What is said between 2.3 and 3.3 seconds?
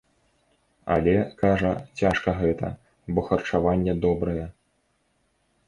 гэта, бо